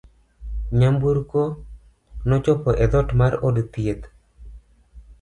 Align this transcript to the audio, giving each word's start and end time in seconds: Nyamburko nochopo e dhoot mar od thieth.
Nyamburko 0.77 1.41
nochopo 2.27 2.69
e 2.83 2.85
dhoot 2.91 3.09
mar 3.19 3.33
od 3.47 3.55
thieth. 3.73 4.05